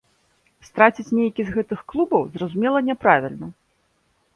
[0.69, 3.57] Страціць нейкі з гэтых клубаў, зразумела, няправільна.